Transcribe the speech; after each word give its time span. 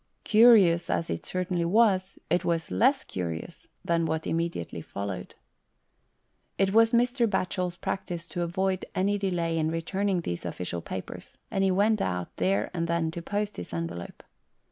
Curious 0.23 0.89
as 0.89 1.11
it 1.11 1.27
certainly 1.27 1.63
was, 1.63 2.17
it 2.27 2.43
was 2.43 2.71
less 2.71 3.03
curious 3.03 3.67
than 3.85 4.07
what 4.07 4.25
immediately 4.25 4.81
followed. 4.81 5.35
It 6.57 6.73
was 6.73 6.91
Mr. 6.91 7.27
Batchel's 7.29 7.75
practice 7.75 8.27
to 8.29 8.41
avoid 8.41 8.83
any 8.95 9.19
delay 9.19 9.59
in 9.59 9.69
returning 9.69 10.21
these 10.21 10.43
official 10.43 10.81
papers, 10.81 11.37
and 11.51 11.63
he 11.63 11.69
went 11.69 12.01
out, 12.01 12.35
there 12.37 12.71
and 12.73 12.87
then, 12.87 13.11
to 13.11 13.21
post 13.21 13.57
his 13.57 13.73
envelope. 13.73 14.23